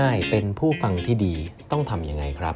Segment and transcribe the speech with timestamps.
[0.00, 1.34] ง่ายๆ เป็นผู้ฟังที่ดี
[1.70, 2.54] ต้องทำยังไงครับ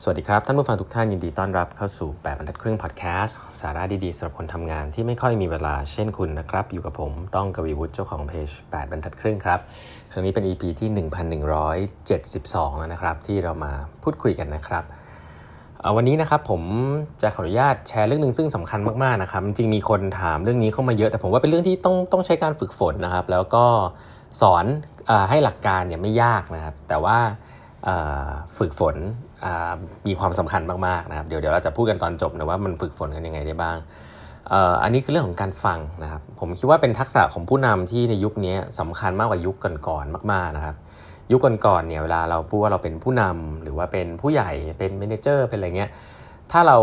[0.00, 9.60] สวัสดีครับ ท่านผู้ฟังทุกท่านยินดีต้อนรับเข้าสู่8บรรทัดครึ่งพอดแคสต์สาระดีๆสำหรับคนทำงานที่ไม่ค่อยมีเวลาเช่นคุณนะครับ อยู่กับผมต้องกวีวุฒิเจ้าของเพจ8บรรทัดครึ่งครับ
[10.10, 10.88] ครั้งนี้เป็น EP ที่
[12.08, 13.72] 1172 แล้วนะครับ ที่เรามา
[14.02, 14.84] พูดคุยกันนะครับ
[15.96, 16.62] วันนี้นะครับผม
[17.22, 23.64] จะขออนุญาตแชร์เรื่องหนึ่งซึ่งสำคัญมากๆนะครับจริงมีคนถามเรื่องนี้เข้ามาเยอะ แต่ผมว่าเป็นเรื่องที่ต้องต้องใช้การฝึกฝนนะครับ แล้วก็
[24.40, 24.64] สอน
[25.10, 27.18] อให้หลักการเนี่ยไม่ยากนะครับ แต่ว่า
[28.58, 28.96] ฝึกฝน
[30.06, 33.76] มีความสำคัญมากๆนะครับ เดี๋ยวเดี๋ยวเราจะพูดกันตอนจบนะว่ามันฝึกฝนกันยังไงได้บ้าง
[34.82, 39.56] อันนี้คือเรื่องของการฟังนะครับ ผมคิดว่าเป็นทักษะของผู้นำที่ในยุคนี้สำคัญมากกว่ายุค
[39.88, 40.76] ก่อนๆมาก ๆนะครับ
[41.32, 45.90] ยุคก่อนๆเนี่ยเวลาเราพูดว่าเราเป็นผู้นำหรือว่าเป็นผู้ใหญ่เป็น manager เป็นอะไรเงี้ย
[46.52, 46.78] ถ้าเรา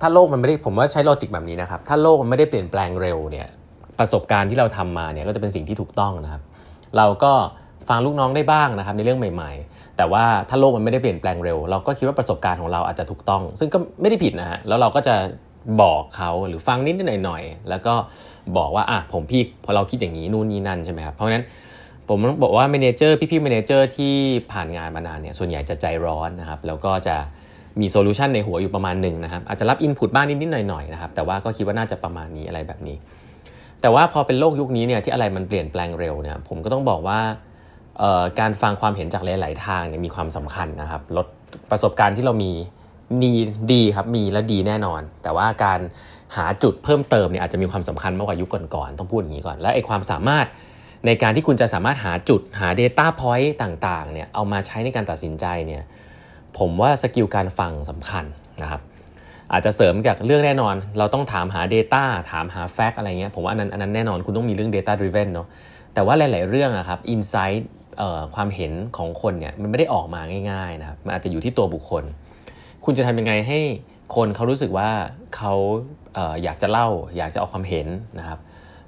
[0.00, 3.46] ถ้าโลกมันไม่ได้ผมว่าใช้ logic แบบนี้นะครับ ถ้าโลกมันไม่ได้เปลี่ยนแปลงเร็วเนี่ย
[3.98, 6.42] ประสบการณ์ที่เราทำมาเนี่ยก็จะเป็นสิ่งที่ถูกต้องนะครับ
[6.96, 7.32] เราก็
[7.88, 15.14] ฟังลูกน้องได้บ้างนะครับในเรื่องใหม่ ๆ แต่ว่าถ้าโลกมันไม่ได้เปลี่ยนแปลงเร็ว เราก็คิดว่าประสบการณ์ของเราอาจจะถูกต้อง ซึ่งก็ไม่ได้ผิดนะฮะแล้วเราก็จะ
[15.82, 17.94] บอกเขาหรือฟังนิดหน่อยๆแล้วก็
[18.56, 21.44] บอกว่าอะผมพี่พอเราคิดอย่างนี้นู่นนี่นั่นใช่ไหมครับเพราะฉะนั้น
[22.08, 24.14] ผมต้องบอกว่า manager พี่ๆ manager ที่
[24.52, 27.16] ผ่านงานมานานเนี่ยส่วนใหญ่จะใจร้อนนะครับแล้วก็จะ
[27.80, 32.96] มี solution ในหัวอยู่ประมาณหนึ่งนะครับอาจจะรับ input บ้างนิดๆหน่อยๆนะครับแต่ว่าก็คิดว่าน่าจะประมาณนี้อะไรแบบนี้
[33.82, 37.20] แต่ว่าพอเป็นโลกยุคนี้เนี่ยที่อะไรมันเปลี่ยนแปลงเร็วเนี่ยผมก็ต้องบอกว่า
[38.40, 41.26] การฟังความเห็นจากหลาย ๆ ทางเนี่ยมีความสำคัญนะครับลด
[41.70, 42.52] ประสบการณ์ที่เรามี
[43.22, 43.32] ดี
[43.72, 45.80] ดีครับมีและดีแน่นอน แต่ว่าการ
[46.36, 50.46] หาจุดเพิ่มเติมเนี่ยอาจจะมีความสำคัญมากกว่ายุคก่อน ๆ ต้องพูดอย่างนี้ก่อน และไอความสามารถ
[51.06, 55.82] ในการที่คุณจะสามารถหาจุดหา Data Point ต่าง ๆ เนี่ยเอามาใช้ในการตัดสินใจเนี่ย
[56.58, 58.24] ผมว่าสกิลการฟังสำคัญ
[58.62, 58.80] นะครับ
[59.52, 65.46] อาจจะเสริมจากเรื่องแน่นอน เราต้องถามหา Data ถามหา Fact อะไรเงี้ยผมว่าอันนั้นอันนั้นแน่นอนคุณต้องมีเรื่อง Data Driven เนาะ
[65.94, 67.62] แต่ว่าหลาย ๆ เรื่องอะครับ Insight
[68.34, 70.20] ความเห็นของคนเนี่ยมันไม่ได้ออกมา
[70.50, 72.04] ง่าย ๆ นะครับ มันอาจจะอยู่ที่ตัวบุคคล
[72.84, 73.58] คุณจะทำยังไงให้
[74.16, 74.90] คนเขารู้สึกว่า
[75.36, 75.54] เขา
[76.14, 77.86] เอออยากจะเล่า อยากจะเอาความเห็น
[78.18, 78.38] นะครับ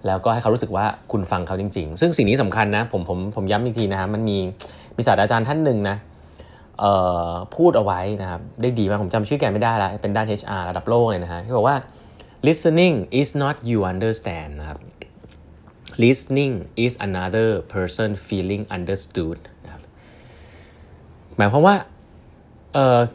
[0.06, 4.36] แล้วก็ให้เขารู้สึกว่าคุณฟังเขาจริง ๆ ซึ่งสิ่งนี้สำคัญนะผมผมผมย้ำอีกทีนะครับมันมี
[4.96, 5.96] มีศาสตราจารย์ท่านหนึ่งนะ
[7.56, 11.76] พูดเอาไว้นะครับได้ดีมากผมจำชื่อแกไม่ได้แล้วเป็นด้าน HR ระดับโลกเลยนะฮะที่บอกว่า
[12.48, 14.78] listening is not you understand นะครับ
[16.04, 16.52] listening
[16.84, 19.82] is another person feeling understood นะครับ
[21.36, 21.76] หมายความว่า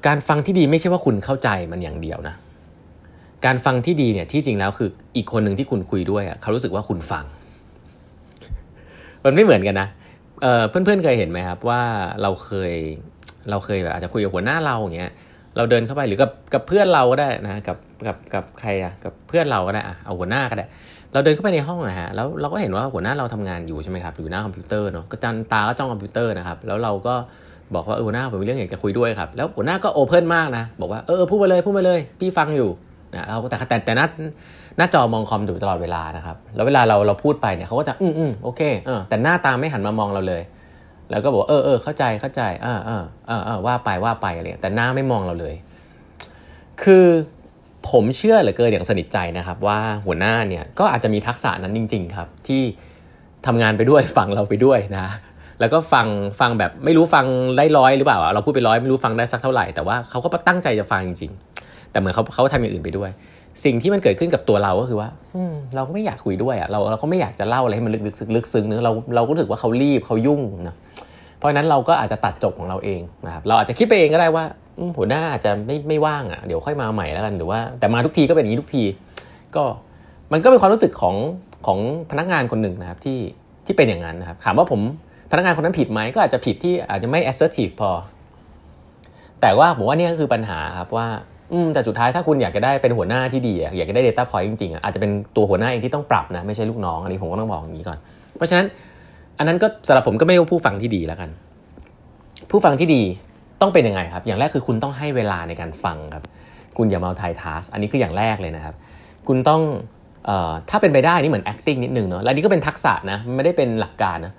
[0.07, 2.35] การฟังที่ดีไม่ใช่ว่าคุณเข้าใจมันอย่างเดียวนะ
[3.45, 7.25] การฟังที่ดีเนี่ยที่จริงแล้วคืออีกคนหนึ่งที่คุณคุยด้วยอะเขารู้สึกว่าคุณฟัง
[9.25, 9.87] มันไม่เหมือนกันนะ
[10.41, 11.81] เพื่อนๆเคยเห็นไหมครับว่า
[12.21, 12.73] เราเคย
[13.51, 15.11] เราเคยแบบอาจจะคุยกับหัวหน้าเราอย่างเงี้ย
[15.57, 17.77] เราเดินเข้าไปหรือกับกับเพื่อนเราก็ได้นะกับ
[18.07, 20.65] กับกับใครอะกับเพื่อนเราก็ได้อะเอาหัวหน้าก็ได้
[21.13, 27.15] เราเดินเข้าไปในห้องนะฮะแล้วเราก็เห็นว่าหัวหน้าเราทำงานอยู่ใช่ไหมครับอยู่หน้าคอมพิวเตอร์เนาะก็จันตาก็จ้องคอมพิวเตอร์นะครับแล้วเราก็
[27.75, 32.69] บอกว่าเออหัวหน้าผมมีเรื่องอยากจะคุยด้วยครับแล้วหัวหน้าก็ open มากนะบอกว่าเออพูดมาเลยพูดมาเลยพี่ฟังอยู่
[33.13, 34.07] นะเราแต่แต่แต่หน้า
[34.77, 40.41] หน้าจอมองคอมอยู่ตลอดเวลานะครับแล้วเวลาเราเราพูดไปเนี่ยเขาก็จะอืมอืมโอเคเออแต่หน้าตาไม่หันมามองเราเลย
[41.11, 45.55] แล้วก็บอกเออเออเข้าใจเข้าใจอ่าอ่าอ่าอ่าว่าไปว่าไปอะไรแต่หน้าไม่มองเราเลย
[46.83, 47.05] คือ
[47.89, 52.61] ผมเชื่อเหลือเกินอย่างสนิทใจนะครับ ว่าหัวหน้าเนี่ยก็อาจจะมีทักษะนั้นจริง ๆ ครับ ที่
[53.45, 55.07] ทำงานไปด้วยฟังเราไปด้วยนะ
[55.59, 56.07] แล้วก็ฟัง
[56.39, 57.25] ฟังแบบไม่รู้ฟัง
[57.57, 61.31] ได้ร้อยหรือเปล่า เราพูดไปร้อยไม่รู้ฟังได้สักเท่าไหร่แต่ว่าเขาก็ตั้งใจจะฟังจริง
[61.61, 63.09] ๆ แต่เหมือนเขาเขาทำอย่างอื่นไปด้วย
[63.63, 65.09] สิ่งที่มันเกิดขึ้นกับตัวเราก็คือว่า
[65.75, 74.45] เราก็ไม่อยากคุยด้วยอะเราเราก็ไม่อยากจะเล่าอะไรให้มันลึกลึกลึกซึ้งเนื้อเราเราก็รู้สึกว่าเขารีบเขายุ่งนะเพราะนั้นเราก็อาจจะตัดจบของเราเองนะครับเราอาจจะคิดไปเองก็ได้ว่า
[74.97, 78.83] หัวหน้าอาจจะไม่ไม่ว่างอะเดี๋ยวค่อยมาใหม่แล้วกันหรือว่าแต่มาทุกทีก็เป็นอย่างนี้ทุกที
[79.55, 79.63] ก็
[80.31, 81.15] มันก็เป็นความรู้สึกของ
[81.67, 81.79] ของ
[82.11, 83.19] พนักงานคนหนึ่งนะครับที่
[83.65, 84.81] ที่เป็นอย่างนั้นนะครับถามว่าผม
[85.31, 87.91] พนักงานคนนั้นผิดไหมก็อาจจะผิดที่อาจจะไม่ assertive พอ
[89.41, 91.07] แต่ว่าผมว่านี่ก็คือปัญหาครับว่า
[91.51, 97.97] อืมแต่สุดท้ายถ้าคุณอยากจะได้เป็นหัวหน้าที่ดี อยากจะได้ Data Point จริงๆอาจจะเป็นตัวหัวหน้าเองที่ต้องปรับนะไม่ใช่ลูกน้องอันนี้ผมก็ต้องบอกอย่างนี้ก่อน
[98.37, 98.65] เพราะฉะนั้น
[99.39, 101.29] อันนั้นก็สำหรับผมก็ไม่ใช่ผู้ฟังที่ดีแล้วกัน
[102.51, 103.01] ผู้ฟังที่ดี
[103.61, 106.23] ต้องเป็นยังไงครับ อย่างแรกคือคุณต้องให้เวลาในการฟังครับ
[106.77, 108.75] คุณอย่ามาไทยทัสอันนี้คืออย่างแรกเลยนะครับ
[109.27, 109.61] คุณต้อง
[110.29, 114.33] ออถ้าเป็นไปได้นี่เหมือน acting นิดนึงเนาะและนี่ก็เป็นทักษะนะไม่ได้เป็นหลักการนะ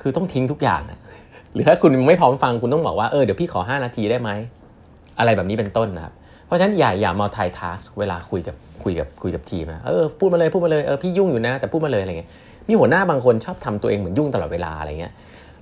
[0.00, 0.98] คือต้องทิ้งทุกอย่างนะ
[1.54, 4.30] หรือถ้าคุณไม่พร้อมฟังคุณต้องบอกว่าเออเดี๋ยวพี่ขอ 5 นาทีได้ไหม
[5.18, 6.12] อะไรแบบนี้เป็นต้นนะครับ
[6.46, 12.30] เพราะฉะนั้นอย่าอย่ามาไทยทัสเวลาคุยกับคุยกับคุยกับทีมนะเออพูดมาเลยพูดมาเลยเออพี่ยุ่งอยู่นะ แต่พูดมาเลยอะไรเงี้ย
[12.68, 15.14] มีหัวหน้าบางคนชอบทำตัวเองเหมือนยุ่งตลอดเวลาอะไรเงี้ย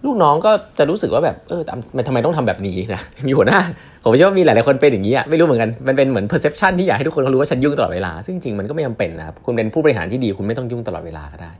[0.06, 1.62] ลูกน้องก็จะรู้สึกว่าแบบเออ
[2.06, 3.60] ทำไมต้องทำแบบนี้นะมีหัวหน้า
[4.02, 11.52] ผมเชื่อว่ามีหลายๆคนเป็นอย่างนี้อะไม่รู้เหมือนกันมันเป็นเหมือน perception ที่อยากให้ทุกคนเขารู้ว่าฉันยุ่งตลอดเวลา ซึ่งจริงมันก็ไม่จาเป็นนะครับคุณเป็นผู้บริหารที่ดีคุณไม่ต้องยุ่งตลอดเวลาก็ได้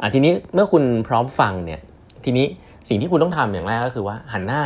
[0.00, 1.80] อะทีนี้เมื่อคุณพร้อมฟังเนี่ย
[2.24, 2.46] ทีนี้
[2.88, 4.62] สิ่งที่คุณต้องทำอย่างแรกก็คือว่าหันหน้า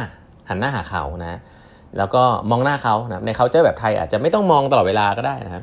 [0.48, 1.40] หันหน้าหาเขานะ
[1.98, 5.62] แล้วก็มองหน้าเขานะในเขาเจอแบบไทยอาจจะไม่ต้องมองตลอดเวลาก็ได้นะครับ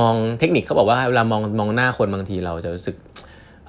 [0.00, 2.96] มองเทคนิคเขาบอกว่าเวลามองมองหน้าคนบางทีเราจะรู้สึก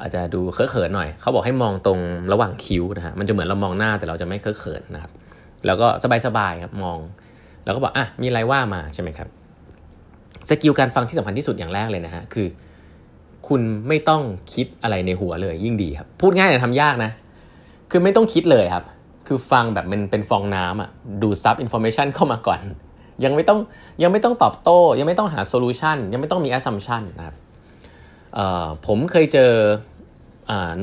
[0.02, 2.00] อาจจะดูเคอะเขินหน่อยเขาบอกให้มองตรง
[2.32, 5.12] ระหว่างคิ้วนะฮะมันจะเหมือนเรามองหน้าแต่เราจะไม่เคอะเขินนะครับ
[5.66, 5.88] แล้วก็
[6.26, 6.98] สบายๆครับมอง
[7.66, 9.30] แล้วก็บอกอะมีอะไรว่ามาใช่ไหมครับ
[10.50, 12.48] skill การฟังที่สำคัญที่สุดอย่างแรกเลยนะฮะคือ
[13.48, 14.22] คุณไม่ต้อง
[14.54, 17.12] คิดอะไรในหัวเลยยิ่งดีครับ พูดง่ายแต่ทำยากนะ
[17.92, 18.84] คือไม่ต้องคิดเลยครับ
[19.28, 20.90] คือฟังแบบมันเป็นฟองน้ำอะ
[21.24, 22.62] ดูดซับ information เข้ามาก่อน
[23.24, 23.60] ยังไม่ต้อง
[24.04, 27.36] ยังไม่ต้องตอบโต้ ยังไม่ต้องหา solution ยังไม่ต้องมี assumption นะครับ
[28.88, 29.52] ผมเคยเจอ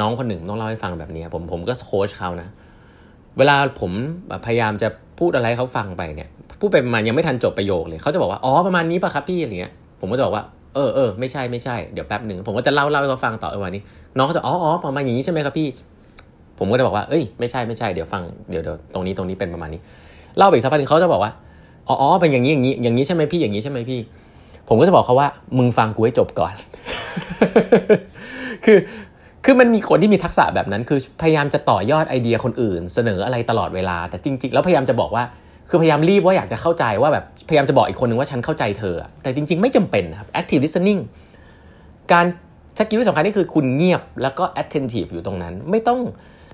[0.01, 2.49] น้องคนหนึ่งต้องเล่าให้ฟังแบบนี้ผมผมก็โค้ชเขานะ
[3.39, 3.91] เวลาผม
[4.47, 6.29] พยายามจะพูดอะไรเขาฟังไปเนี่ย
[6.61, 13.83] พูดไปประมาณยังไม่ทันจบประโยคเลยเขาจะบอกว่าอ๋อประมาณนี้ป่ะครับพี่อะไรเงี้ยผมก็จะบอกว่าเออเออไม่ใช่ไม่ใช่เดี๋ยวแป๊บหนึ่งผมก็จะเล่าเล่าให้เขาฟังต่อวันนี้
[14.17, 15.69] น้องเขาจะอ๋ออ๋อประมาณอย่างนี้ใช่ไหมครับพี่
[16.59, 19.81] ผมก็จะบอกว่าเอ้ยไม่ใช่ไม่ใช่เดี๋ยวฟังเดี๋ยวเดี๋ยวตรงนี้ตรงนี้เป็นประมาณนี้
[20.37, 21.33] เล่าไปอีกสักพักหนึ่งเขาจะบอกว่า
[21.89, 24.01] อ๋อเป็นอย่างนี้อย่างนี้อย่างนี้ใช่ไหมพี่อย่างนี้ใช่ไหมพี่
[24.69, 25.29] ผมก็จะบอกเขาว่า
[25.59, 26.55] มึงฟังกูให้จบก่อน
[28.65, 28.79] คือ
[29.49, 35.25] คือมันมีคนที่มีทักษะแบบนั้น คือพยายามจะต่อยอดไอเดียคนอื่น เสนออะไรตลอดเวลา แต่จริง ๆ แล้วพยายามจะบอกว่า
[35.69, 41.01] คือพยายามรีบว่าอยากจะเข้าใจว่าแบบพยายามจะบอกอีกคนหนึ่งว่าฉันเข้าใจเธอ แต่จริง ๆ ไม่จำเป็นครับ active listening
[42.13, 42.27] การ
[42.79, 46.01] สกิลที่สำคัญนี่คือคุณเงียบแล้วก็ attentive อยู่ตรงนั้น ไม่ต้อง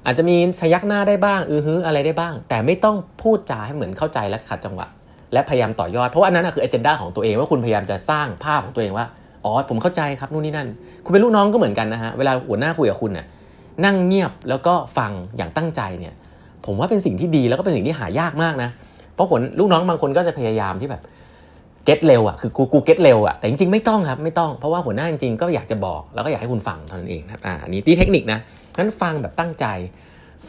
[0.06, 4.86] อาจจะมีสยักหน้าได้บ้าง อือฮึอะไรได้บ้าง แต่ไม่ต้องพูดจาให้เหมือนเข้าใจและขัดจังหวะ
[5.32, 9.06] และพยายามต่อยอด เพราะว่านั้นคือ agenda ของตัวเองว่าคุณพยายามจะสร้างภาพของตัวเองว่า
[9.44, 10.68] อ๋อผมเข้าใจครับนู่นนี่นั่น
[11.04, 13.26] คุณเป็นลูกน้องก็เหมือนกันนะฮะเวลาหัวหน้าคุยกับคุณน่ย
[13.84, 16.14] นั่งเงียบแล้วก็ฟังอย่างตั้งใจเนี่ย
[16.66, 18.70] ผมว่าเป็นสิ่งที่ดีแล้วก็เป็นสิ่งที่หายากมากนะ
[19.14, 21.02] เพราะผมลูกน้องบางคนก็จะพยายามที่แบบ
[21.84, 28.38] get เร็วอะคือกูกู get เร็วอะแต่จริงๆไม่ต้องครับไม่ต้องเพราะว่าหัวหน้าจริงๆก็อยากจะบอกแล้วก็อยากให้คุณฟังเท่านั้นเองครับอ่าอันนี้ที่เทคนิคนะ
[28.78, 29.66] งั้นฟังแบบตั้งใจ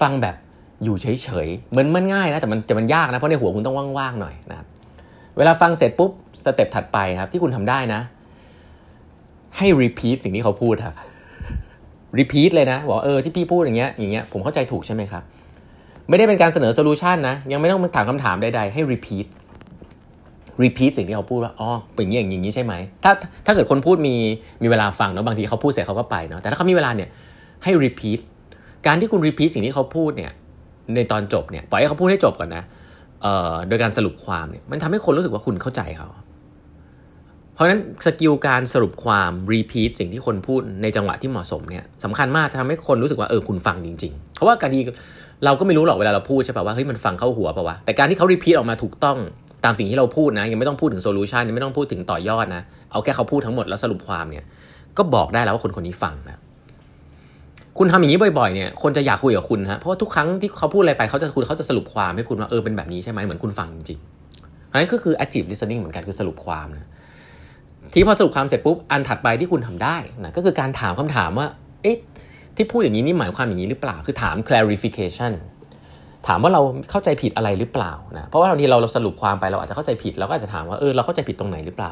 [0.02, 0.36] ฟังแบบ
[0.84, 4.68] อยู่เฉยๆเหมือนมันง่ายนะแต่มันจะมันยากนะเพราะในหัวคุณต้องว่างๆหน่อยนะครับ
[5.38, 6.12] เวลาฟังเสร็จปุ๊บ
[6.44, 8.02] step ถัดไปครับที่คุณทำได้นะ
[9.58, 10.96] ให้ repeat สิ่งที่เขาพูดครับ
[12.20, 15.24] repeat เลยนะบอกเออที่พี่พูดอย่างเงี้ยอย่างเงี้ยผมเข้าใจถูกใช่ไหมครับ
[16.10, 19.26] ไม่ได้เป็นการเสนอ solution นะ ยังไม่ต้องถามคำถามใดๆ ให้ repeat
[20.64, 22.74] repeat สิ่งที่เขาพูดว่าอ๋อเป็นอย่างนี้อย่างนี้ใช่ไหม
[23.04, 23.12] ถ้า
[23.46, 24.16] ถ้าเกิดคนพูดมี
[24.62, 27.10] มีเวลาฟังเนาะบางทีเขาพูดเสร็จเขาก็ไปเนาะแต่ถ้าเขามีเวลาเนี่ย
[27.64, 28.20] ให้ repeat
[28.88, 30.32] การที่คุณ repeat สิ่งที่เขาพูดเนี่ย
[30.96, 32.64] ในตอนจบเนี่ยปล่อยให้เขาพูดให้จบก่อนนะ
[33.22, 36.08] เอ่อโดยการสรุปความเนี่ยมันทำให้คนรู้สึกว่าคุณเข้าใจเขา
[37.54, 44.82] เพราะฉะนั้น skill การสรุปความ repeat สิ่งที่คนพูดในจังหวะที่เหมาะสมเนี่ยสำคัญมากจะทำให้คนรู้สึกว่าเออคุณฟังจริง ๆ เพราะว่าการที่
[45.46, 49.18] เราก็ไม่รู้หรอกเวลาเราพูดใช่ป่ะว่าเฮ้ยมันฟังเข้าหัวป่ะวะแต่การที่เขา repeat ออกมาถูกต้อง
[49.66, 52.62] ตามสิ่งที่เราพูดนะ ยังไม่ต้องพูดถึง solution ยังไม่ต้องพูดถึงต่อยอดนะ
[52.92, 54.46] เอาแค่เขาพูดทั้งหมดแล้วสรุปความเนี่ย
[54.98, 56.38] ก็บอกได้แล้วว่าคนคนนี้ฟังนะ
[57.78, 66.88] คุณทำอย่างนี้บ่อยๆเนี่ยคนจะอยากคุยกับคุณฮะเพราะว่าทุกครั้งที่เขาพูดอะไรไปเขาจะคุณเขาจะสรุปความให้คุณว่าเออเป็นแบบนี้ใช่ไหมเหมือนคุณฟังจริงๆอันนั้นก็คือ active listening เหมือนกันคือสรุปความนะ
[67.94, 71.48] ทีพอสรุปความเสร็จปุ๊บอันถัดไปที่คุณทำได้นะก็คือการถามคำถามว่า
[71.84, 71.98] เอ๊ะ
[72.56, 75.34] ที่พูดอย่างนี้นี่หมายความอย่างนี้หรือเปล่า คือถาม clarification
[76.28, 76.62] ถามว่าเรา
[76.92, 81.92] เข้าใจผิดอะไรหรือเปล่านะเพราะว่าบางทีเราเราสรุปความไปเราอาจจะเข้าใจผิดเราก็อาจจะถามว่าเออเราเข้าใจผิดตรงไหนหรือเปล่า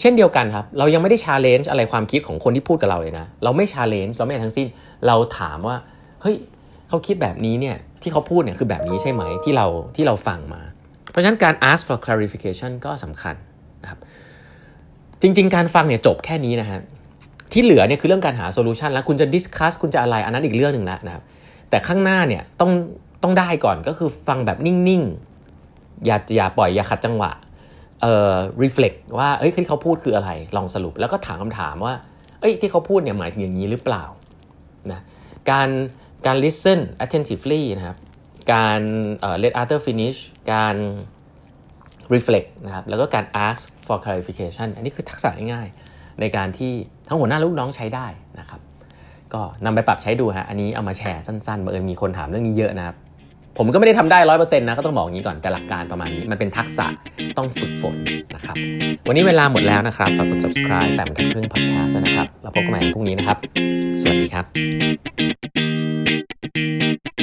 [0.00, 4.66] เช่นเดียวกันครับเรายังไม่ได้ challenge อะไรความคิดของคนที่พูดกับเราเลยนะ เราไม่ challenge เราไม่ทั้งสิ้น
[5.06, 5.76] เราถามว่า
[6.22, 6.36] เฮ้ย
[6.88, 10.62] เขาคิดแบบนี้เนี่ยที่เขาพูดเนี่ยคือแบบนี้ใช่ไหมที่เราที่เราฟังมา
[11.10, 13.34] เพราะฉะนั้นการ ask for clarification ก็สำคัญ
[13.82, 13.98] นะครับ
[15.24, 16.80] จริง ๆ การฟังเนี่ยจบแค่นี้นะฮะ
[17.52, 21.22] ที่เหลือเนี่ยคือเรื่องการหา solution แล้วคุณจะ discuss คุณจะอะไรอันนั้นอีกเรื่องหนึ่งแล้วนะครับ
[21.70, 22.70] แต่ข้างหน้าเนี่ยต้อง
[23.22, 27.30] ต้องได้ก่อนก็คือฟังแบบนิ่งๆ อย่าอย่าปล่อยอย่าขัดจังหวะ
[28.02, 31.94] เอ่อ reflect ว่าเอ้ยที่เขาพูดคืออะไรลองสรุปแล้วก็ถามคำถามว่า
[32.40, 34.04] เอ้ยที่เขาพูดเนี่ยหมายถึงอย่างนี้หรือเปล่า
[34.92, 35.00] นะ
[35.50, 35.68] การ
[36.26, 37.96] การ listen attentively นะครับ
[38.52, 38.80] การ
[39.42, 40.18] let other finish
[40.52, 40.76] การ
[42.14, 46.72] reflect นะครับแล้วก็การ ask for clarification อันนี้คือทักษะง่ายๆ ในการที่
[47.08, 48.06] ทั้งหัวหน้าลูกน้องใช้ได้
[48.40, 48.60] นะครับ
[49.34, 52.96] ก็นำไปปรับใช้ดูฮะอันนี้เอามาแชร์สั้นๆบังเอิญมีคนถามเรื่องนี้เยอะนะครับ
[53.58, 56.86] ผมก็ไม่ได้ทำได้ร้อยเปอร์เซ็นต์นะก็ต้องบอกอย่างนี้ก่อนแต่หลักการประมาณนี้ มันเป็นทักษะ
[57.38, 57.96] ต้องฝึกฝน
[58.34, 58.56] นะครับ
[59.08, 63.38] วันนี้เวลาหมดแล้วนะครับฝากกด subscribe แบบทักครึ่อง podcast นะครับแล้วพบกันใหม่พรุ่งนี้นะครับ
[64.00, 64.42] สวัสดีครั
[67.12, 67.13] บ